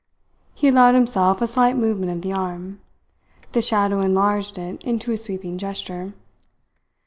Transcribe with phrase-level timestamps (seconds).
[0.55, 2.81] He allowed himself a slight movement of the arm.
[3.51, 6.13] The shadow enlarged it into a sweeping gesture.